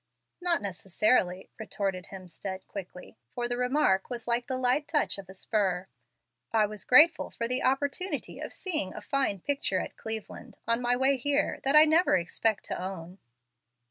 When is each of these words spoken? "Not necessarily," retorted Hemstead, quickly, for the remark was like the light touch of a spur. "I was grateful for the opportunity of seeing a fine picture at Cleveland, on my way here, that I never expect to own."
"Not 0.41 0.63
necessarily," 0.63 1.51
retorted 1.59 2.07
Hemstead, 2.07 2.65
quickly, 2.65 3.19
for 3.29 3.47
the 3.47 3.55
remark 3.55 4.09
was 4.09 4.27
like 4.27 4.47
the 4.47 4.57
light 4.57 4.87
touch 4.87 5.19
of 5.19 5.29
a 5.29 5.33
spur. 5.35 5.85
"I 6.51 6.65
was 6.65 6.85
grateful 6.85 7.29
for 7.29 7.47
the 7.47 7.61
opportunity 7.61 8.39
of 8.39 8.51
seeing 8.51 8.95
a 8.95 9.01
fine 9.01 9.41
picture 9.41 9.79
at 9.79 9.97
Cleveland, 9.97 10.57
on 10.67 10.81
my 10.81 10.95
way 10.95 11.17
here, 11.17 11.59
that 11.65 11.75
I 11.75 11.85
never 11.85 12.17
expect 12.17 12.65
to 12.65 12.83
own." 12.83 13.19